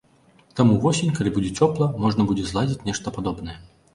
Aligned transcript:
Таму 0.59 0.77
ўвосень, 0.77 1.11
калі 1.19 1.33
будзе 1.35 1.51
цёпла, 1.61 1.89
можна 2.05 2.25
будзе 2.31 2.45
зладзіць 2.47 2.85
нешта 2.91 3.13
падобнае. 3.19 3.57